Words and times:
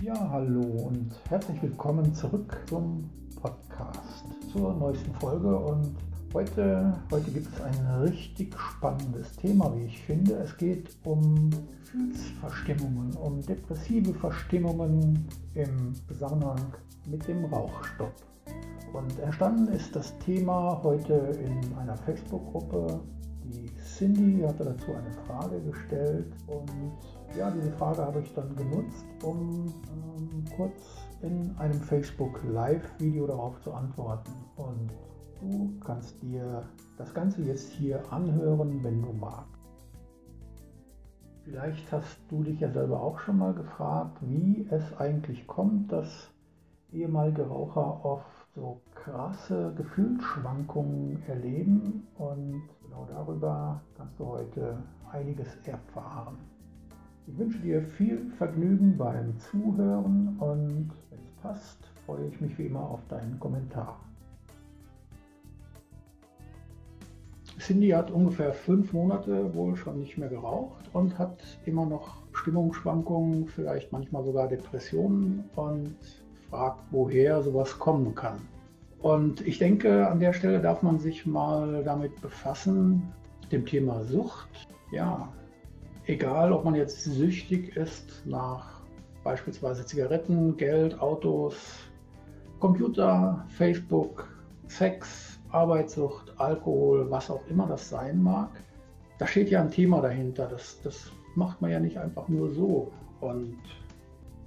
Ja, 0.00 0.14
hallo 0.30 0.60
und 0.60 1.10
herzlich 1.28 1.60
willkommen 1.60 2.14
zurück 2.14 2.56
zum 2.68 3.10
Podcast, 3.34 4.24
zur 4.52 4.72
neuesten 4.74 5.12
Folge. 5.14 5.58
Und 5.58 5.96
heute, 6.32 6.94
heute 7.10 7.30
gibt 7.32 7.48
es 7.52 7.60
ein 7.60 7.86
richtig 8.02 8.56
spannendes 8.56 9.32
Thema, 9.32 9.74
wie 9.74 9.86
ich 9.86 10.00
finde. 10.02 10.34
Es 10.34 10.56
geht 10.56 10.96
um 11.02 11.50
Gefühlsverstimmungen, 11.82 13.12
um 13.16 13.42
depressive 13.42 14.14
Verstimmungen 14.14 15.26
im 15.54 15.92
Zusammenhang 16.06 16.74
mit 17.10 17.26
dem 17.26 17.46
Rauchstopp. 17.46 18.14
Und 18.92 19.18
entstanden 19.18 19.66
ist 19.72 19.96
das 19.96 20.16
Thema 20.20 20.80
heute 20.84 21.14
in 21.14 21.76
einer 21.76 21.96
Facebook-Gruppe. 21.96 23.00
Die 23.42 23.68
Cindy 23.82 24.42
hatte 24.42 24.64
dazu 24.64 24.92
eine 24.94 25.10
Frage 25.26 25.60
gestellt 25.60 26.32
und 26.46 26.70
ja, 27.36 27.50
diese 27.50 27.70
Frage 27.72 28.02
habe 28.02 28.20
ich 28.20 28.32
dann 28.34 28.54
genutzt, 28.56 29.06
um 29.22 29.66
ähm, 29.66 30.44
kurz 30.56 31.08
in 31.22 31.54
einem 31.58 31.80
Facebook 31.80 32.40
Live-Video 32.44 33.26
darauf 33.26 33.60
zu 33.60 33.72
antworten. 33.72 34.32
Und 34.56 34.90
du 35.40 35.72
kannst 35.84 36.22
dir 36.22 36.64
das 36.96 37.12
Ganze 37.14 37.42
jetzt 37.42 37.70
hier 37.72 38.00
anhören, 38.12 38.82
wenn 38.82 39.02
du 39.02 39.12
magst. 39.12 39.58
Vielleicht 41.44 41.90
hast 41.92 42.18
du 42.28 42.42
dich 42.42 42.60
ja 42.60 42.70
selber 42.70 43.00
auch 43.00 43.18
schon 43.20 43.38
mal 43.38 43.54
gefragt, 43.54 44.18
wie 44.20 44.66
es 44.70 44.96
eigentlich 44.98 45.46
kommt, 45.46 45.90
dass 45.92 46.30
ehemalige 46.92 47.46
Raucher 47.46 48.04
oft 48.04 48.26
so 48.54 48.80
krasse 48.94 49.72
Gefühlsschwankungen 49.76 51.22
erleben 51.26 52.06
und 52.18 52.62
genau 52.82 53.06
darüber 53.08 53.80
kannst 53.96 54.18
du 54.18 54.26
heute 54.26 54.82
einiges 55.10 55.56
erfahren. 55.64 56.38
Ich 57.30 57.38
wünsche 57.38 57.58
dir 57.58 57.82
viel 57.82 58.30
Vergnügen 58.38 58.96
beim 58.96 59.38
Zuhören 59.38 60.36
und 60.38 60.90
wenn 61.10 61.18
es 61.22 61.42
passt, 61.42 61.78
freue 62.06 62.26
ich 62.26 62.40
mich 62.40 62.58
wie 62.58 62.66
immer 62.66 62.80
auf 62.80 63.00
deinen 63.08 63.38
Kommentar. 63.38 64.00
Cindy 67.58 67.90
hat 67.90 68.10
ungefähr 68.10 68.52
fünf 68.52 68.94
Monate 68.94 69.54
wohl 69.54 69.76
schon 69.76 69.98
nicht 69.98 70.16
mehr 70.16 70.30
geraucht 70.30 70.88
und 70.94 71.18
hat 71.18 71.42
immer 71.66 71.84
noch 71.84 72.22
Stimmungsschwankungen, 72.32 73.46
vielleicht 73.46 73.92
manchmal 73.92 74.24
sogar 74.24 74.48
Depressionen 74.48 75.44
und 75.54 75.96
fragt, 76.48 76.80
woher 76.90 77.42
sowas 77.42 77.78
kommen 77.78 78.14
kann. 78.14 78.40
Und 79.00 79.46
ich 79.46 79.58
denke, 79.58 80.08
an 80.08 80.18
der 80.18 80.32
Stelle 80.32 80.60
darf 80.60 80.82
man 80.82 80.98
sich 80.98 81.26
mal 81.26 81.84
damit 81.84 82.22
befassen, 82.22 83.02
dem 83.52 83.66
Thema 83.66 84.02
Sucht. 84.04 84.66
Ja, 84.92 85.28
egal 86.08 86.52
ob 86.52 86.64
man 86.64 86.74
jetzt 86.74 87.04
süchtig 87.04 87.76
ist 87.76 88.26
nach 88.26 88.80
beispielsweise 89.22 89.84
Zigaretten, 89.84 90.56
Geld, 90.56 90.98
Autos, 91.00 91.54
Computer, 92.60 93.44
Facebook, 93.50 94.26
Sex, 94.66 95.38
Arbeitssucht, 95.50 96.32
Alkohol, 96.38 97.10
was 97.10 97.30
auch 97.30 97.46
immer 97.48 97.66
das 97.66 97.88
sein 97.88 98.22
mag. 98.22 98.48
Da 99.18 99.26
steht 99.26 99.50
ja 99.50 99.60
ein 99.60 99.70
Thema 99.70 100.00
dahinter. 100.00 100.46
Das, 100.46 100.80
das 100.82 101.12
macht 101.34 101.60
man 101.60 101.70
ja 101.70 101.78
nicht 101.78 101.98
einfach 101.98 102.26
nur 102.28 102.50
so. 102.50 102.90
Und 103.20 103.58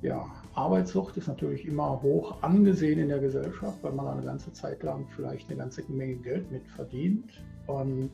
ja, 0.01 0.25
Arbeitssucht 0.55 1.15
ist 1.17 1.27
natürlich 1.27 1.67
immer 1.67 2.01
hoch 2.01 2.41
angesehen 2.41 2.99
in 2.99 3.09
der 3.09 3.19
Gesellschaft, 3.19 3.77
weil 3.83 3.91
man 3.91 4.07
eine 4.07 4.23
ganze 4.23 4.51
Zeit 4.51 4.81
lang 4.81 5.05
vielleicht 5.15 5.49
eine 5.49 5.59
ganze 5.59 5.83
Menge 5.91 6.15
Geld 6.15 6.51
mit 6.51 6.67
verdient. 6.69 7.43
Und 7.67 8.11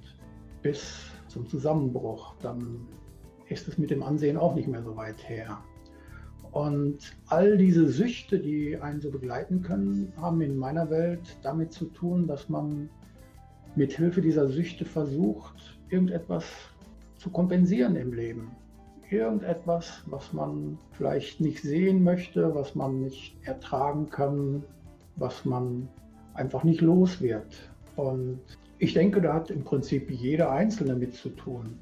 bis 0.62 1.12
zum 1.30 1.48
Zusammenbruch, 1.48 2.36
dann 2.42 2.88
ist 3.50 3.68
es 3.68 3.78
mit 3.78 3.90
dem 3.90 4.04
Ansehen 4.04 4.38
auch 4.38 4.56
nicht 4.56 4.68
mehr 4.68 4.84
so 4.84 4.96
weit 4.96 5.28
her. 5.28 5.60
Und 6.52 6.98
all 7.28 7.58
diese 7.58 7.88
Süchte, 7.88 8.40
die 8.40 8.78
einen 8.78 9.02
so 9.02 9.12
begleiten 9.12 9.62
können, 9.62 10.12
haben 10.18 10.42
in 10.42 10.58
meiner 10.58 10.90
Welt 10.90 11.38
damit 11.44 11.72
zu 11.72 11.86
tun, 11.86 12.28
dass 12.28 12.50
man 12.50 12.90
mit 13.76 13.94
Hilfe 13.94 14.22
dieser 14.22 14.48
Süchte 14.48 14.86
versucht, 14.86 15.80
irgendetwas 15.90 16.46
zu 17.18 17.30
kompensieren 17.30 17.96
im 17.96 18.14
Leben. 18.14 18.52
Irgendetwas, 19.10 20.02
was 20.08 20.34
man 20.34 20.78
vielleicht 20.94 21.40
nicht 21.40 21.62
sehen 21.62 22.04
möchte, 22.04 22.54
was 22.56 22.76
man 22.76 23.02
nicht 23.02 23.38
ertragen 23.44 24.10
kann, 24.10 24.64
was 25.16 25.46
man 25.46 25.88
einfach 26.34 26.64
nicht 26.64 26.82
los 26.82 27.22
wird. 27.22 27.70
Und 27.96 28.40
ich 28.80 28.94
denke, 28.94 29.22
da 29.22 29.34
hat 29.34 29.50
im 29.50 29.64
Prinzip 29.64 30.10
jeder 30.12 30.52
Einzelne 30.52 30.96
mit 30.96 31.14
zu 31.14 31.30
tun 31.30 31.78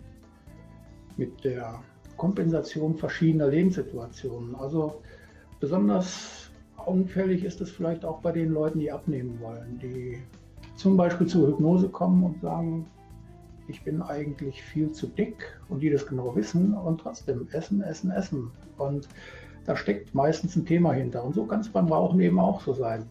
mit 1.17 1.43
der 1.43 1.81
Kompensation 2.17 2.95
verschiedener 2.95 3.47
Lebenssituationen. 3.47 4.55
Also 4.55 5.01
besonders 5.59 6.49
augenfällig 6.77 7.43
ist 7.43 7.61
es 7.61 7.71
vielleicht 7.71 8.05
auch 8.05 8.19
bei 8.21 8.31
den 8.31 8.51
Leuten, 8.51 8.79
die 8.79 8.91
abnehmen 8.91 9.39
wollen, 9.41 9.79
die 9.79 10.19
zum 10.75 10.97
Beispiel 10.97 11.27
zur 11.27 11.47
Hypnose 11.47 11.89
kommen 11.89 12.23
und 12.23 12.41
sagen, 12.41 12.85
ich 13.67 13.83
bin 13.83 14.01
eigentlich 14.01 14.61
viel 14.61 14.91
zu 14.91 15.07
dick 15.07 15.59
und 15.69 15.81
die 15.81 15.89
das 15.89 16.05
genau 16.05 16.35
wissen 16.35 16.73
und 16.73 17.01
trotzdem 17.01 17.47
essen, 17.51 17.81
essen, 17.81 18.11
essen. 18.11 18.51
Und 18.77 19.07
da 19.65 19.75
steckt 19.75 20.13
meistens 20.13 20.55
ein 20.55 20.65
Thema 20.65 20.93
hinter. 20.93 21.23
Und 21.23 21.33
so 21.33 21.45
kann 21.45 21.61
es 21.61 21.69
beim 21.69 21.87
Rauchen 21.87 22.19
eben 22.19 22.39
auch 22.39 22.61
so 22.61 22.73
sein. 22.73 23.07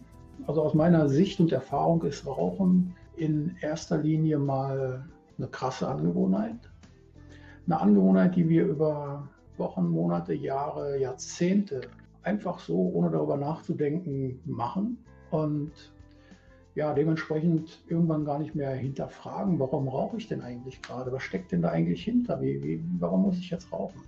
Also 0.47 0.61
aus 0.61 0.73
meiner 0.73 1.09
Sicht 1.09 1.39
und 1.39 1.51
Erfahrung 1.51 2.03
ist 2.03 2.25
Rauchen 2.25 2.95
in 3.17 3.55
erster 3.61 3.97
Linie 3.97 4.37
mal 4.37 5.03
eine 5.37 5.47
krasse 5.47 5.87
Angewohnheit 5.87 6.55
eine 7.67 7.79
Angewohnheit, 7.79 8.35
die 8.35 8.47
wir 8.47 8.65
über 8.65 9.27
Wochen, 9.57 9.89
Monate, 9.89 10.33
Jahre, 10.33 10.99
Jahrzehnte 10.99 11.81
einfach 12.23 12.59
so, 12.59 12.91
ohne 12.93 13.09
darüber 13.09 13.37
nachzudenken, 13.37 14.39
machen. 14.45 14.97
Und 15.31 15.71
ja, 16.75 16.93
dementsprechend 16.93 17.83
irgendwann 17.87 18.25
gar 18.25 18.39
nicht 18.39 18.53
mehr 18.53 18.71
hinterfragen, 18.71 19.59
warum 19.59 19.87
rauche 19.87 20.17
ich 20.17 20.27
denn 20.27 20.41
eigentlich 20.41 20.81
gerade? 20.81 21.11
Was 21.11 21.23
steckt 21.23 21.51
denn 21.51 21.61
da 21.61 21.69
eigentlich 21.69 22.03
hinter? 22.03 22.41
Wie, 22.41 22.61
wie, 22.61 22.83
warum 22.99 23.23
muss 23.23 23.37
ich 23.37 23.49
jetzt 23.49 23.71
rauchen? 23.71 24.01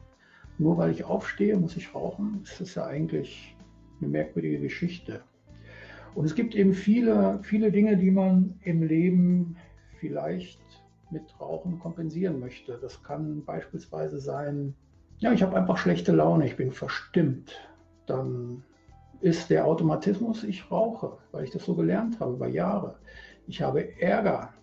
Nur 0.58 0.78
weil 0.78 0.92
ich 0.92 1.06
aufstehe, 1.06 1.58
muss 1.58 1.78
ich 1.78 1.94
rauchen? 1.94 2.42
Das 2.44 2.60
ist 2.60 2.76
ja 2.76 2.86
eigentlich 2.86 3.56
eine 4.02 4.10
merkwürdige 4.10 4.60
Geschichte. 4.60 5.22
Und 6.16 6.26
es 6.26 6.36
gibt 6.36 6.56
eben 6.56 6.74
viele, 6.74 7.40
viele 7.44 7.72
Dinge, 7.72 7.96
die 7.96 8.12
man 8.12 8.60
im 8.64 8.84
Leben 8.84 9.56
vielleicht 10.00 10.60
mit 11.12 11.24
Rauchen 11.40 11.80
kompensieren 11.80 12.40
möchte. 12.40 12.78
Das 12.82 13.04
kann 13.04 13.44
beispielsweise 13.46 14.20
sein, 14.20 14.76
ja, 15.20 15.32
ich 15.32 15.42
habe 15.42 15.58
einfach 15.58 15.78
schlechte 15.78 16.12
Laune, 16.12 16.46
ich 16.46 16.58
bin 16.58 16.72
verstimmt. 16.72 17.56
Dann 18.06 18.64
ist 19.20 19.50
der 19.50 19.66
Automatismus, 19.66 20.44
ich 20.44 20.70
rauche, 20.70 21.18
weil 21.32 21.44
ich 21.44 21.52
das 21.52 21.66
so 21.66 21.76
gelernt 21.76 22.20
habe 22.20 22.34
über 22.34 22.48
Jahre. 22.48 23.00
Ich 23.48 23.62
habe 23.62 24.00
Ärger, 24.00 24.54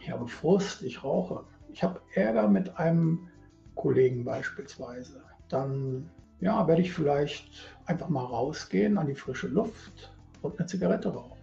ich 0.00 0.10
habe 0.10 0.26
Frust, 0.26 0.82
ich 0.82 1.02
rauche. 1.02 1.44
Ich 1.72 1.82
habe 1.82 2.00
Ärger 2.14 2.48
mit 2.48 2.78
einem 2.78 3.28
Kollegen 3.74 4.24
beispielsweise. 4.24 5.22
Dann 5.48 6.08
ja, 6.40 6.66
werde 6.68 6.82
ich 6.82 6.92
vielleicht 6.92 7.74
einfach 7.86 8.08
mal 8.08 8.24
rausgehen 8.24 8.98
an 8.98 9.06
die 9.06 9.14
frische 9.14 9.48
Luft 9.48 10.14
und 10.42 10.58
eine 10.58 10.66
Zigarette 10.66 11.08
rauchen. 11.08 11.40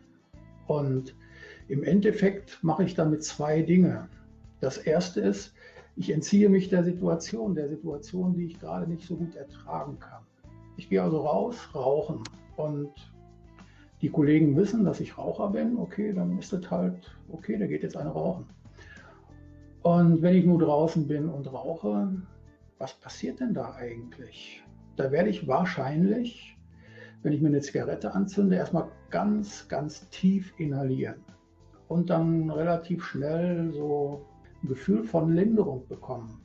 Und 0.67 1.15
im 1.67 1.83
Endeffekt 1.83 2.59
mache 2.63 2.83
ich 2.83 2.93
damit 2.93 3.23
zwei 3.23 3.61
Dinge. 3.61 4.07
Das 4.61 4.77
erste 4.77 5.19
ist, 5.21 5.53
ich 5.95 6.11
entziehe 6.11 6.47
mich 6.47 6.69
der 6.69 6.83
Situation, 6.83 7.55
der 7.55 7.67
Situation, 7.67 8.33
die 8.33 8.45
ich 8.45 8.59
gerade 8.59 8.89
nicht 8.89 9.05
so 9.05 9.17
gut 9.17 9.35
ertragen 9.35 9.99
kann. 9.99 10.23
Ich 10.77 10.89
gehe 10.89 11.01
also 11.01 11.19
raus, 11.21 11.69
rauchen 11.75 12.23
und 12.55 12.91
die 14.01 14.09
Kollegen 14.09 14.55
wissen, 14.55 14.83
dass 14.85 14.99
ich 14.99 15.17
Raucher 15.17 15.49
bin. 15.49 15.77
Okay, 15.77 16.13
dann 16.13 16.37
ist 16.39 16.53
es 16.53 16.71
halt, 16.71 17.15
okay, 17.29 17.57
da 17.57 17.67
geht 17.67 17.83
jetzt 17.83 17.97
einer 17.97 18.11
rauchen. 18.11 18.45
Und 19.83 20.21
wenn 20.21 20.35
ich 20.35 20.45
nur 20.45 20.59
draußen 20.59 21.07
bin 21.07 21.27
und 21.27 21.51
rauche, 21.51 22.09
was 22.77 22.93
passiert 22.93 23.39
denn 23.39 23.53
da 23.53 23.73
eigentlich? 23.75 24.63
Da 24.95 25.11
werde 25.11 25.29
ich 25.29 25.47
wahrscheinlich, 25.47 26.57
wenn 27.23 27.33
ich 27.33 27.41
mir 27.41 27.49
eine 27.49 27.61
Zigarette 27.61 28.13
anzünde, 28.13 28.55
erstmal 28.55 28.87
ganz, 29.09 29.67
ganz 29.67 30.07
tief 30.09 30.53
inhalieren 30.57 31.23
und 31.87 32.09
dann 32.09 32.49
relativ 32.49 33.03
schnell 33.03 33.71
so 33.73 34.25
ein 34.63 34.67
Gefühl 34.67 35.03
von 35.03 35.33
Linderung 35.33 35.87
bekommen. 35.87 36.41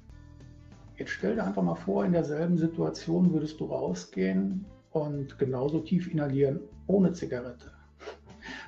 Jetzt 0.96 1.10
stell 1.10 1.34
dir 1.34 1.44
einfach 1.44 1.62
mal 1.62 1.74
vor, 1.74 2.04
in 2.04 2.12
derselben 2.12 2.56
Situation 2.56 3.32
würdest 3.32 3.60
du 3.60 3.66
rausgehen 3.66 4.64
und 4.90 5.38
genauso 5.38 5.80
tief 5.80 6.10
inhalieren 6.10 6.60
ohne 6.86 7.12
Zigarette. 7.12 7.70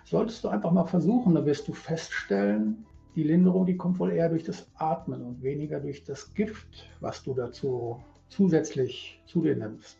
Solltest 0.05 0.45
du 0.45 0.49
einfach 0.49 0.73
mal 0.73 0.85
versuchen, 0.85 1.35
dann 1.35 1.47
wirst 1.47 1.69
du 1.69 1.73
feststellen, 1.73 2.85
die 3.15 3.23
Linderung, 3.23 3.67
die 3.67 3.77
kommt 3.77 3.99
wohl 3.99 4.13
eher 4.13 4.29
durch 4.29 4.45
das 4.45 4.69
Atmen 4.75 5.23
und 5.23 5.43
weniger 5.43 5.81
durch 5.81 6.05
das 6.05 6.33
Gift, 6.35 6.89
was 7.01 7.23
du 7.23 7.35
dazu 7.35 8.03
zusätzlich 8.29 9.21
zu 9.27 9.43
dir 9.43 9.57
nimmst. 9.57 9.99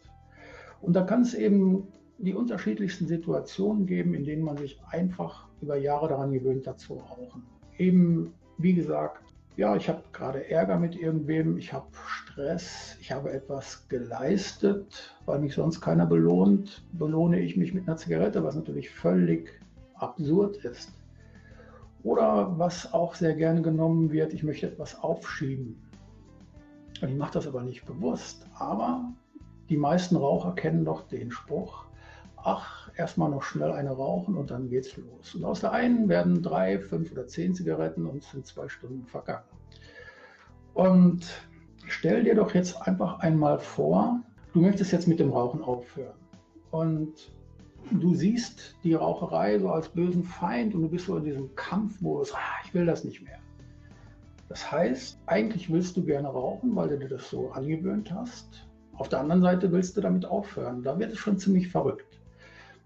Und 0.81 0.95
da 0.95 1.03
kann 1.03 1.23
es 1.23 1.35
eben 1.35 1.89
die 2.19 2.35
unterschiedlichsten 2.35 3.07
Situationen 3.07 3.87
geben, 3.87 4.15
in 4.15 4.25
denen 4.25 4.43
man 4.43 4.57
sich 4.57 4.81
einfach 4.91 5.49
über 5.61 5.77
Jahre 5.77 6.09
daran 6.09 6.33
gewöhnt 6.33 6.67
hat 6.67 6.79
zu 6.79 6.95
rauchen. 6.95 7.43
Eben, 7.79 8.33
wie 8.59 8.75
gesagt, 8.75 9.28
ja, 9.59 9.75
ich 9.75 9.89
habe 9.89 10.05
gerade 10.13 10.49
Ärger 10.49 10.79
mit 10.79 10.95
irgendwem, 10.95 11.59
ich 11.59 11.73
habe 11.73 11.89
Stress, 12.07 12.97
ich 13.01 13.11
habe 13.11 13.33
etwas 13.33 13.89
geleistet, 13.89 15.17
weil 15.27 15.41
mich 15.41 15.55
sonst 15.55 15.81
keiner 15.81 16.07
belohnt, 16.07 16.85
belohne 16.93 17.41
ich 17.41 17.57
mich 17.57 17.75
mit 17.75 17.89
einer 17.89 17.97
Zigarette, 17.97 18.45
was 18.45 18.55
natürlich 18.55 18.89
völlig 18.89 19.61
absurd 19.95 20.59
ist. 20.59 20.93
Oder 22.05 22.57
was 22.57 22.93
auch 22.93 23.17
sehr 23.17 23.35
gerne 23.35 23.61
genommen 23.61 24.13
wird, 24.13 24.33
ich 24.33 24.45
möchte 24.45 24.69
etwas 24.69 25.03
aufschieben. 25.03 25.77
Und 27.03 27.09
ich 27.09 27.17
mache 27.17 27.33
das 27.33 27.49
aber 27.49 27.63
nicht 27.63 27.85
bewusst. 27.85 28.47
Aber 28.61 29.13
die 29.69 29.77
meisten 29.77 30.15
Raucher 30.15 30.53
kennen 30.53 30.85
doch 30.85 31.09
den 31.09 31.33
Spruch, 31.33 31.88
ach, 32.45 32.91
erstmal 32.97 33.31
noch 33.31 33.43
schnell 33.43 33.73
eine 33.73 33.91
rauchen 33.91 34.37
und 34.37 34.51
dann 34.51 34.69
geht's 34.69 34.97
los. 34.97 35.35
Und 35.35 35.45
aus 35.45 35.61
der 35.61 35.73
einen 35.73 36.09
werden 36.09 36.43
drei, 36.43 36.79
fünf 36.79 37.13
oder 37.13 37.27
zehn 37.27 37.55
Zigaretten 37.55 38.07
und 38.07 38.23
es 38.23 38.31
sind 38.31 38.47
zwei 38.47 38.69
Stunden 38.69 39.07
vergangen. 39.07 39.45
Und 40.75 41.27
stell 41.87 42.25
dir 42.25 42.35
doch 42.35 42.55
jetzt 42.55 42.81
einfach 42.83 43.21
einmal 43.21 43.59
vor, 43.59 44.21
du 44.53 44.61
möchtest 44.61 44.93
jetzt 44.93 45.09
mit 45.09 45.21
dem 45.21 45.31
Rauchen 45.31 45.63
aufhören. 45.63 46.15
Und 46.71 47.33
du 47.91 48.15
siehst 48.15 48.77
die 48.85 48.95
Raucherei 48.95 49.59
so 49.59 49.71
als 49.71 49.89
bösen 49.89 50.25
Feind 50.25 50.75
und 50.75 50.83
du 50.83 50.89
bist 50.89 51.07
so 51.07 51.17
in 51.17 51.25
diesem 51.25 51.55
Kampfmodus, 51.57 52.35
ah, 52.35 52.63
ich 52.65 52.75
will 52.75 52.87
das 52.87 53.05
nicht 53.05 53.23
mehr. 53.23 53.39
Das 54.49 54.71
heißt, 54.71 55.19
eigentlich 55.27 55.71
willst 55.71 55.97
du 55.97 56.05
gerne 56.05 56.29
rauchen, 56.29 56.75
weil 56.75 56.89
du 56.89 56.99
dir 56.99 57.09
das 57.09 57.29
so 57.29 57.51
angewöhnt 57.51 58.13
hast. 58.13 58.67
Auf 58.95 59.09
der 59.09 59.21
anderen 59.21 59.43
Seite 59.43 59.71
willst 59.71 59.97
du 59.97 60.01
damit 60.01 60.25
aufhören. 60.25 60.83
Da 60.83 60.99
wird 60.99 61.13
es 61.13 61.19
schon 61.19 61.39
ziemlich 61.39 61.69
verrückt. 61.69 62.08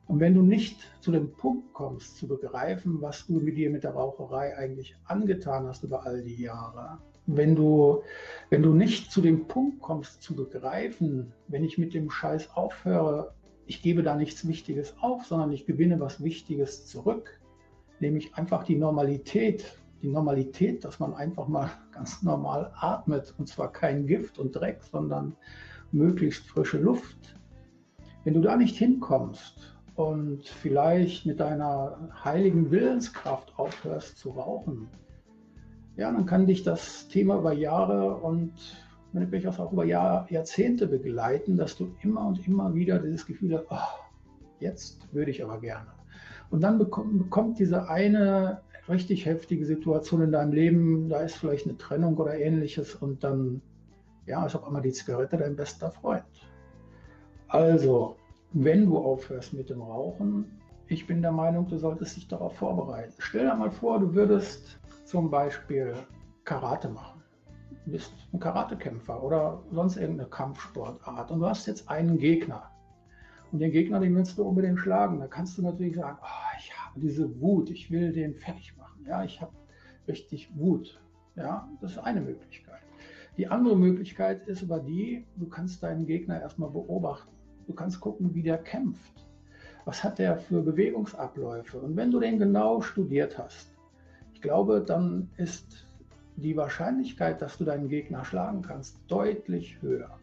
Und 0.06 0.20
wenn 0.20 0.34
du 0.34 0.42
nicht 0.42 0.80
zu 1.00 1.12
dem 1.12 1.32
Punkt 1.32 1.72
kommst, 1.72 2.16
zu 2.16 2.26
begreifen, 2.26 3.00
was 3.00 3.26
du 3.26 3.40
mit 3.40 3.56
dir 3.56 3.70
mit 3.70 3.84
der 3.84 3.92
Raucherei 3.92 4.56
eigentlich 4.56 4.96
angetan 5.04 5.66
hast 5.66 5.84
über 5.84 6.04
all 6.04 6.22
die 6.22 6.42
Jahre, 6.42 6.98
wenn 7.26 7.54
du, 7.54 8.02
wenn 8.50 8.62
du 8.62 8.74
nicht 8.74 9.12
zu 9.12 9.20
dem 9.20 9.46
Punkt 9.46 9.80
kommst, 9.80 10.22
zu 10.22 10.34
begreifen, 10.34 11.32
wenn 11.48 11.64
ich 11.64 11.78
mit 11.78 11.94
dem 11.94 12.10
Scheiß 12.10 12.50
aufhöre, 12.54 13.34
ich 13.66 13.80
gebe 13.80 14.02
da 14.02 14.16
nichts 14.16 14.46
Wichtiges 14.46 14.94
auf, 15.00 15.24
sondern 15.24 15.52
ich 15.52 15.66
gewinne 15.66 16.00
was 16.00 16.22
Wichtiges 16.22 16.86
zurück, 16.86 17.40
nämlich 18.00 18.34
einfach 18.34 18.64
die 18.64 18.76
Normalität, 18.76 19.78
die 20.02 20.08
Normalität, 20.08 20.84
dass 20.84 20.98
man 20.98 21.14
einfach 21.14 21.46
mal 21.46 21.70
ganz 21.92 22.22
normal 22.22 22.72
atmet 22.74 23.32
und 23.38 23.48
zwar 23.48 23.70
kein 23.70 24.06
Gift 24.06 24.38
und 24.38 24.52
Dreck, 24.52 24.82
sondern 24.82 25.36
möglichst 25.92 26.44
frische 26.48 26.78
Luft. 26.78 27.38
Wenn 28.24 28.34
du 28.34 28.40
da 28.40 28.56
nicht 28.56 28.76
hinkommst 28.76 29.76
und 29.94 30.46
vielleicht 30.46 31.26
mit 31.26 31.40
deiner 31.40 32.10
heiligen 32.24 32.70
Willenskraft 32.70 33.52
aufhörst 33.58 34.18
zu 34.18 34.30
rauchen, 34.30 34.88
ja, 35.96 36.10
dann 36.10 36.26
kann 36.26 36.46
dich 36.46 36.62
das 36.62 37.08
Thema 37.08 37.38
über 37.38 37.52
Jahre 37.52 38.14
und 38.16 38.52
wenn 39.12 39.30
durchaus 39.30 39.60
auch 39.60 39.72
über 39.72 39.84
Jahr, 39.84 40.26
Jahrzehnte 40.30 40.86
begleiten, 40.86 41.56
dass 41.56 41.76
du 41.76 41.94
immer 42.02 42.26
und 42.26 42.46
immer 42.46 42.74
wieder 42.74 42.98
dieses 42.98 43.26
Gefühl 43.26 43.58
hast, 43.58 43.66
oh, 43.70 44.00
jetzt 44.58 45.12
würde 45.12 45.30
ich 45.30 45.44
aber 45.44 45.60
gerne. 45.60 45.88
Und 46.50 46.62
dann 46.62 46.78
bekommt, 46.78 47.18
bekommt 47.18 47.58
diese 47.58 47.88
eine 47.88 48.62
richtig 48.88 49.26
heftige 49.26 49.66
Situation 49.66 50.22
in 50.22 50.32
deinem 50.32 50.52
Leben, 50.52 51.08
da 51.08 51.20
ist 51.20 51.36
vielleicht 51.36 51.66
eine 51.66 51.76
Trennung 51.76 52.16
oder 52.16 52.38
ähnliches 52.38 52.94
und 52.94 53.22
dann 53.22 53.60
ja, 54.26 54.44
ist 54.46 54.54
auf 54.54 54.64
einmal 54.64 54.82
die 54.82 54.92
Zigarette 54.92 55.36
dein 55.36 55.56
bester 55.56 55.90
Freund. 55.90 56.24
Also, 57.48 58.16
wenn 58.52 58.86
du 58.86 58.98
aufhörst 58.98 59.54
mit 59.54 59.70
dem 59.70 59.80
Rauchen, 59.80 60.44
ich 60.86 61.06
bin 61.06 61.22
der 61.22 61.32
Meinung, 61.32 61.66
du 61.68 61.78
solltest 61.78 62.16
dich 62.16 62.28
darauf 62.28 62.56
vorbereiten. 62.56 63.14
Stell 63.18 63.46
dir 63.46 63.54
mal 63.54 63.70
vor, 63.70 63.98
du 63.98 64.14
würdest 64.14 64.78
zum 65.04 65.30
Beispiel 65.30 65.94
Karate 66.44 66.88
machen. 66.88 67.22
Du 67.86 67.92
bist 67.92 68.12
ein 68.32 68.40
Karatekämpfer 68.40 69.22
oder 69.22 69.62
sonst 69.70 69.96
irgendeine 69.96 70.28
Kampfsportart 70.28 71.30
und 71.30 71.40
du 71.40 71.46
hast 71.46 71.66
jetzt 71.66 71.88
einen 71.88 72.18
Gegner. 72.18 72.70
Und 73.50 73.58
den 73.58 73.70
Gegner, 73.70 74.00
den 74.00 74.14
willst 74.14 74.36
du 74.38 74.44
unbedingt 74.44 74.78
schlagen. 74.78 75.18
Da 75.18 75.26
kannst 75.26 75.56
du 75.58 75.62
natürlich 75.62 75.96
sagen, 75.96 76.18
oh, 76.22 76.56
ich 76.58 76.72
habe 76.78 77.00
diese 77.00 77.40
Wut, 77.40 77.70
ich 77.70 77.90
will 77.90 78.12
den 78.12 78.34
fertig 78.34 78.76
machen. 78.76 79.04
Ja, 79.06 79.24
ich 79.24 79.40
habe 79.40 79.52
richtig 80.08 80.56
Wut. 80.56 81.00
Ja, 81.36 81.68
das 81.80 81.92
ist 81.92 81.98
eine 81.98 82.20
Möglichkeit. 82.20 82.80
Die 83.38 83.48
andere 83.48 83.76
Möglichkeit 83.76 84.46
ist 84.46 84.62
aber 84.62 84.78
die, 84.78 85.26
du 85.36 85.48
kannst 85.48 85.82
deinen 85.82 86.06
Gegner 86.06 86.40
erstmal 86.40 86.70
beobachten. 86.70 87.32
Du 87.66 87.72
kannst 87.72 88.00
gucken, 88.00 88.34
wie 88.34 88.42
der 88.42 88.58
kämpft. 88.58 89.26
Was 89.84 90.02
hat 90.04 90.18
der 90.18 90.36
für 90.36 90.62
Bewegungsabläufe? 90.62 91.78
Und 91.78 91.96
wenn 91.96 92.10
du 92.10 92.20
den 92.20 92.38
genau 92.38 92.80
studiert 92.80 93.38
hast, 93.38 93.72
ich 94.34 94.40
glaube, 94.40 94.80
dann 94.80 95.30
ist 95.36 95.86
die 96.36 96.56
Wahrscheinlichkeit, 96.56 97.42
dass 97.42 97.58
du 97.58 97.64
deinen 97.64 97.88
Gegner 97.88 98.24
schlagen 98.24 98.62
kannst, 98.62 98.98
deutlich 99.08 99.80
höher. 99.82 100.18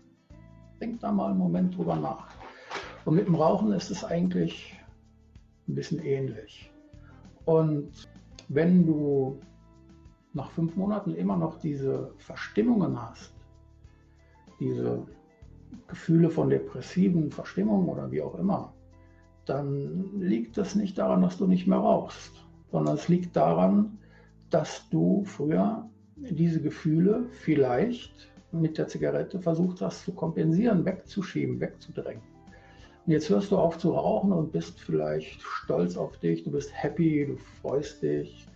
Denk 0.81 0.99
da 1.01 1.11
mal 1.11 1.29
einen 1.29 1.39
Moment 1.39 1.77
drüber 1.77 1.95
nach. 1.95 2.27
Und 3.05 3.15
mit 3.15 3.27
dem 3.27 3.35
Rauchen 3.35 3.71
ist 3.73 3.89
es 3.91 4.03
eigentlich 4.03 4.77
ein 5.67 5.75
bisschen 5.75 5.99
ähnlich. 5.99 6.71
Und 7.45 7.91
wenn 8.47 8.85
du 8.85 9.39
nach 10.33 10.51
fünf 10.51 10.75
Monaten 10.75 11.15
immer 11.15 11.37
noch 11.37 11.59
diese 11.59 12.11
Verstimmungen 12.17 13.01
hast, 13.01 13.33
diese 14.59 15.05
Gefühle 15.87 16.29
von 16.29 16.49
depressiven 16.49 17.31
Verstimmungen 17.31 17.89
oder 17.89 18.11
wie 18.11 18.21
auch 18.21 18.35
immer, 18.35 18.73
dann 19.45 20.19
liegt 20.19 20.57
das 20.57 20.75
nicht 20.75 20.97
daran, 20.97 21.21
dass 21.21 21.37
du 21.37 21.47
nicht 21.47 21.67
mehr 21.67 21.79
rauchst, 21.79 22.31
sondern 22.71 22.95
es 22.95 23.07
liegt 23.07 23.35
daran, 23.35 23.97
dass 24.49 24.87
du 24.89 25.23
früher 25.25 25.89
diese 26.15 26.61
Gefühle 26.61 27.25
vielleicht 27.31 28.29
mit 28.51 28.77
der 28.77 28.87
Zigarette 28.87 29.39
versucht 29.39 29.81
hast 29.81 30.05
zu 30.05 30.13
kompensieren, 30.13 30.85
wegzuschieben, 30.85 31.59
wegzudrängen. 31.59 32.23
Und 33.05 33.13
jetzt 33.13 33.29
hörst 33.29 33.51
du 33.51 33.57
auf 33.57 33.77
zu 33.77 33.91
rauchen 33.91 34.31
und 34.31 34.51
bist 34.51 34.79
vielleicht 34.79 35.41
stolz 35.41 35.97
auf 35.97 36.17
dich, 36.17 36.43
du 36.43 36.51
bist 36.51 36.71
happy, 36.73 37.25
du 37.27 37.37
freust 37.61 38.01
dich, 38.03 38.47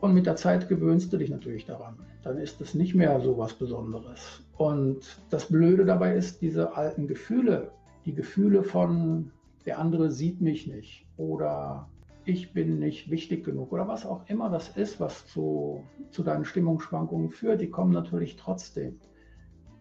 und 0.00 0.14
mit 0.14 0.26
der 0.26 0.36
Zeit 0.36 0.68
gewöhnst 0.68 1.12
du 1.12 1.16
dich 1.16 1.30
natürlich 1.30 1.64
daran. 1.64 1.96
Dann 2.22 2.38
ist 2.38 2.60
es 2.60 2.74
nicht 2.74 2.94
mehr 2.94 3.20
so 3.20 3.36
was 3.36 3.54
Besonderes. 3.54 4.42
Und 4.58 5.22
das 5.30 5.46
Blöde 5.46 5.84
dabei 5.84 6.16
ist, 6.16 6.42
diese 6.42 6.76
alten 6.76 7.06
Gefühle, 7.06 7.70
die 8.04 8.14
Gefühle 8.14 8.64
von 8.64 9.30
der 9.66 9.78
andere 9.78 10.10
sieht 10.10 10.40
mich 10.40 10.66
nicht 10.66 11.06
oder 11.16 11.88
ich 12.24 12.52
bin 12.52 12.78
nicht 12.78 13.10
wichtig 13.10 13.44
genug 13.44 13.72
oder 13.72 13.86
was 13.86 14.04
auch 14.04 14.28
immer 14.28 14.50
das 14.50 14.76
ist, 14.76 14.98
was 14.98 15.26
zu, 15.28 15.84
zu 16.10 16.22
deinen 16.22 16.44
Stimmungsschwankungen 16.44 17.30
führt, 17.30 17.60
die 17.60 17.70
kommen 17.70 17.92
natürlich 17.92 18.36
trotzdem. 18.36 18.98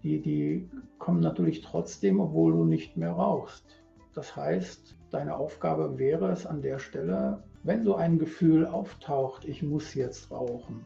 Die, 0.04 0.22
die 0.22 0.70
kommen 1.00 1.22
natürlich 1.22 1.62
trotzdem, 1.62 2.20
obwohl 2.20 2.54
du 2.54 2.64
nicht 2.64 2.96
mehr 2.98 3.12
rauchst. 3.12 3.66
Das 4.14 4.36
heißt, 4.36 4.96
deine 5.10 5.36
Aufgabe 5.36 5.98
wäre 5.98 6.32
es 6.32 6.46
an 6.46 6.62
der 6.62 6.80
Stelle, 6.80 7.44
wenn 7.64 7.84
so 7.84 7.96
ein 7.96 8.20
Gefühl 8.20 8.66
auftaucht, 8.66 9.44
ich 9.44 9.64
muss 9.64 9.96
jetzt 9.96 10.32
rauchen 10.32 10.86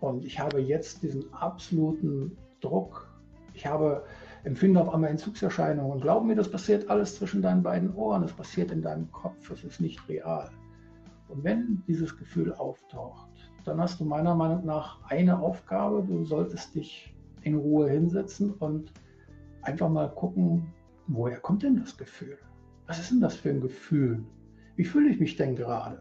und 0.00 0.24
ich 0.24 0.40
habe 0.40 0.60
jetzt 0.60 1.02
diesen 1.02 1.32
absoluten 1.34 2.36
Druck, 2.60 3.09
ich 3.60 3.66
habe, 3.66 4.04
empfinde 4.44 4.80
auf 4.80 4.92
einmal 4.92 5.10
Entzugserscheinungen 5.10 6.00
glaub 6.00 6.24
mir, 6.24 6.34
das 6.34 6.50
passiert 6.50 6.88
alles 6.88 7.16
zwischen 7.16 7.42
deinen 7.42 7.62
beiden 7.62 7.94
Ohren, 7.94 8.22
es 8.22 8.32
passiert 8.32 8.70
in 8.72 8.80
deinem 8.80 9.10
Kopf, 9.12 9.50
es 9.50 9.64
ist 9.64 9.80
nicht 9.80 10.08
real. 10.08 10.50
Und 11.28 11.44
wenn 11.44 11.82
dieses 11.86 12.16
Gefühl 12.16 12.54
auftaucht, 12.54 13.28
dann 13.66 13.78
hast 13.78 14.00
du 14.00 14.04
meiner 14.04 14.34
Meinung 14.34 14.64
nach 14.64 14.98
eine 15.10 15.38
Aufgabe, 15.38 16.02
du 16.02 16.24
solltest 16.24 16.74
dich 16.74 17.14
in 17.42 17.56
Ruhe 17.56 17.90
hinsetzen 17.90 18.54
und 18.54 18.92
einfach 19.62 19.90
mal 19.90 20.08
gucken, 20.08 20.72
woher 21.06 21.38
kommt 21.38 21.62
denn 21.62 21.76
das 21.76 21.96
Gefühl? 21.96 22.38
Was 22.86 22.98
ist 22.98 23.10
denn 23.10 23.20
das 23.20 23.36
für 23.36 23.50
ein 23.50 23.60
Gefühl? 23.60 24.24
Wie 24.76 24.84
fühle 24.84 25.10
ich 25.10 25.20
mich 25.20 25.36
denn 25.36 25.54
gerade? 25.54 26.00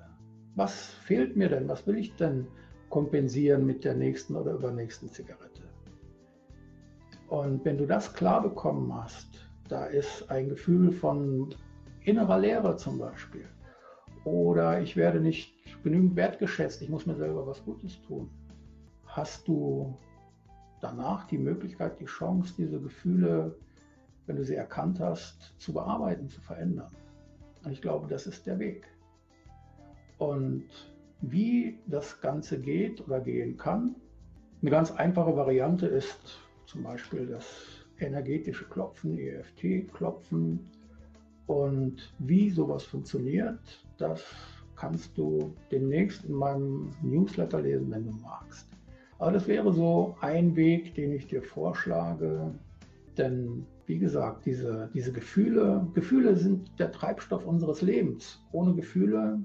Was 0.56 0.86
fehlt 1.04 1.36
mir 1.36 1.50
denn? 1.50 1.68
Was 1.68 1.86
will 1.86 1.98
ich 1.98 2.16
denn 2.16 2.48
kompensieren 2.90 3.66
mit 3.66 3.84
der 3.84 3.96
nächsten 3.96 4.38
oder 4.38 4.54
übernächsten 4.54 5.10
Zigarette? 5.10 5.59
Und 7.30 7.64
wenn 7.64 7.78
du 7.78 7.86
das 7.86 8.14
klar 8.14 8.42
bekommen 8.42 8.94
hast, 8.94 9.48
da 9.68 9.86
ist 9.86 10.30
ein 10.32 10.50
Gefühl 10.50 10.92
von 10.92 11.54
innerer 12.02 12.40
Leere 12.40 12.76
zum 12.76 12.98
Beispiel. 12.98 13.46
Oder 14.24 14.82
ich 14.82 14.96
werde 14.96 15.22
nicht 15.22 15.54
genügend 15.84 16.16
wertgeschätzt, 16.16 16.82
ich 16.82 16.90
muss 16.90 17.06
mir 17.06 17.16
selber 17.16 17.46
was 17.46 17.64
Gutes 17.64 18.02
tun. 18.02 18.30
Hast 19.06 19.48
du 19.48 19.96
danach 20.82 21.26
die 21.26 21.38
Möglichkeit, 21.38 22.00
die 22.00 22.06
Chance, 22.06 22.56
diese 22.58 22.80
Gefühle, 22.80 23.56
wenn 24.26 24.36
du 24.36 24.44
sie 24.44 24.56
erkannt 24.56 25.00
hast, 25.00 25.54
zu 25.60 25.74
bearbeiten, 25.74 26.30
zu 26.30 26.42
verändern? 26.42 26.92
Und 27.64 27.72
ich 27.72 27.82
glaube, 27.82 28.08
das 28.08 28.26
ist 28.26 28.48
der 28.48 28.58
Weg. 28.58 28.88
Und 30.18 30.66
wie 31.22 31.80
das 31.86 32.20
Ganze 32.22 32.60
geht 32.60 33.06
oder 33.08 33.20
gehen 33.20 33.56
kann, 33.56 33.96
eine 34.62 34.72
ganz 34.72 34.92
einfache 34.92 35.36
Variante 35.36 35.86
ist 35.86 36.40
zum 36.70 36.84
Beispiel 36.84 37.26
das 37.26 37.46
energetische 38.00 38.66
Klopfen, 38.66 39.18
EFT-Klopfen. 39.18 40.60
Und 41.48 42.14
wie 42.20 42.52
sowas 42.52 42.84
funktioniert, 42.84 43.60
das 43.98 44.24
kannst 44.76 45.18
du 45.18 45.54
demnächst 45.72 46.26
in 46.26 46.34
meinem 46.34 46.92
Newsletter 47.02 47.62
lesen, 47.62 47.90
wenn 47.92 48.06
du 48.06 48.12
magst. 48.12 48.68
Aber 49.18 49.32
das 49.32 49.48
wäre 49.48 49.74
so 49.74 50.16
ein 50.22 50.56
Weg, 50.56 50.94
den 50.94 51.12
ich 51.12 51.28
dir 51.28 51.42
vorschlage. 51.42 52.54
Denn 53.18 53.66
wie 53.88 53.98
gesagt, 53.98 54.46
diese, 54.46 54.90
diese 54.94 55.12
Gefühle, 55.12 55.86
Gefühle 55.96 56.38
sind 56.38 56.72
der 56.80 56.92
Treibstoff 56.92 57.46
unseres 57.46 57.82
Lebens. 57.82 58.40
Ohne 58.52 58.76
Gefühle, 58.76 59.40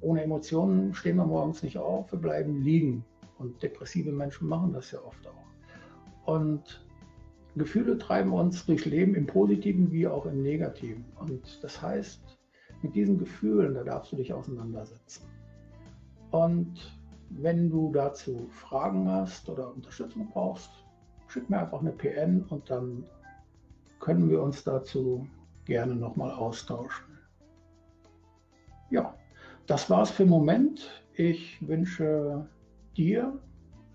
ohne 0.00 0.22
Emotionen 0.22 0.94
stehen 0.94 1.16
wir 1.16 1.26
morgens 1.26 1.64
nicht 1.64 1.76
auf, 1.76 2.10
wir 2.12 2.18
bleiben 2.20 2.62
liegen. 2.62 3.04
Und 3.38 3.60
depressive 3.62 4.12
Menschen 4.12 4.48
machen 4.48 4.72
das 4.72 4.92
ja 4.92 5.00
oft 5.02 5.26
auch. 5.26 5.49
Und 6.30 6.86
Gefühle 7.56 7.98
treiben 7.98 8.32
uns 8.32 8.64
durchs 8.64 8.84
Leben 8.84 9.16
im 9.16 9.26
Positiven 9.26 9.90
wie 9.90 10.06
auch 10.06 10.26
im 10.26 10.42
Negativen. 10.42 11.04
Und 11.18 11.58
das 11.64 11.82
heißt, 11.82 12.20
mit 12.82 12.94
diesen 12.94 13.18
Gefühlen, 13.18 13.74
da 13.74 13.82
darfst 13.82 14.12
du 14.12 14.16
dich 14.16 14.32
auseinandersetzen. 14.32 15.26
Und 16.30 16.96
wenn 17.30 17.68
du 17.68 17.90
dazu 17.92 18.46
Fragen 18.52 19.10
hast 19.10 19.48
oder 19.48 19.74
Unterstützung 19.74 20.28
brauchst, 20.32 20.70
schick 21.26 21.50
mir 21.50 21.58
einfach 21.58 21.80
eine 21.80 21.90
PN 21.90 22.44
und 22.44 22.70
dann 22.70 23.04
können 23.98 24.30
wir 24.30 24.40
uns 24.40 24.62
dazu 24.62 25.26
gerne 25.64 25.96
nochmal 25.96 26.30
austauschen. 26.30 27.18
Ja, 28.90 29.16
das 29.66 29.90
war's 29.90 30.12
für 30.12 30.22
den 30.22 30.30
Moment. 30.30 31.02
Ich 31.14 31.58
wünsche 31.66 32.46
dir, 32.96 33.36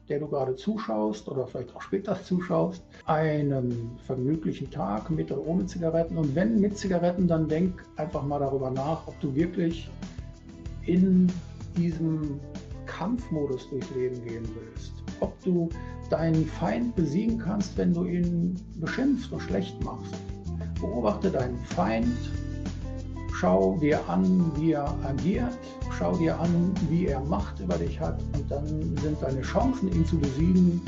der 0.10 0.20
du 0.20 0.28
gerade 0.28 0.56
zuschaust 0.56 1.28
oder 1.28 1.48
vielleicht 1.48 1.76
auch 1.76 1.82
später 1.82 2.22
zuschaust, 2.22 2.84
einen 3.06 3.98
vergnüglichen 4.06 4.70
Tag 4.70 5.10
mit 5.10 5.32
oder 5.32 5.46
ohne 5.46 5.66
Zigaretten. 5.66 6.18
Und 6.18 6.36
wenn 6.36 6.60
mit 6.60 6.78
Zigaretten, 6.78 7.28
dann 7.28 7.48
denk 7.48 7.84
einfach 7.98 8.24
mal 8.24 8.40
darüber 8.40 8.70
nach, 8.70 9.08
ob 9.08 9.20
du 9.20 9.34
wirklich 9.36 9.90
in 10.86 11.32
diesem 11.76 12.40
Kampfmodus 12.86 13.70
durchs 13.70 13.90
Leben 13.96 14.24
gehen 14.24 14.48
willst, 14.56 14.94
ob 15.20 15.40
du 15.44 15.70
deinen 16.10 16.46
Feind 16.46 16.96
besiegen 16.96 17.40
kannst, 17.40 17.78
wenn 17.78 17.94
du 17.94 18.06
ihn 18.06 18.56
beschimpfst 18.76 19.32
und 19.32 19.42
schlecht 19.42 19.84
machst. 19.84 20.14
Beobachte 20.80 21.32
deinen 21.32 21.60
Feind, 21.62 22.16
schau 23.40 23.78
dir 23.82 24.00
an, 24.10 24.52
wie 24.56 24.72
er 24.72 24.88
agiert, 25.04 25.58
schau 25.98 26.16
dir 26.16 26.40
an, 26.40 26.74
wie 26.90 27.08
er 27.08 27.22
Macht 27.22 27.60
über 27.60 27.78
dich 27.78 28.00
hat 28.00 28.20
und 28.34 28.50
dann 28.50 28.68
sind 28.98 29.22
deine 29.22 29.42
Chancen, 29.42 29.92
ihn 29.92 30.06
zu 30.06 30.18
besiegen, 30.18 30.82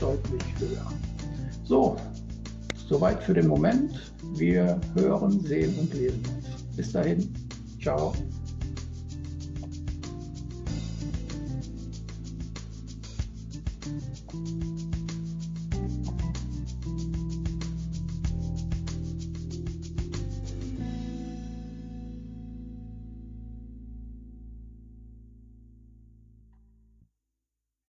deutlich 0.00 0.42
höher. 0.58 0.86
So, 1.64 1.96
soweit 2.88 3.22
für 3.22 3.34
den 3.34 3.48
Moment. 3.48 4.12
Wir 4.34 4.80
hören, 4.94 5.40
sehen 5.40 5.78
und 5.78 5.94
lesen 5.94 6.22
uns. 6.26 6.76
Bis 6.76 6.92
dahin, 6.92 7.32
ciao. 7.80 8.12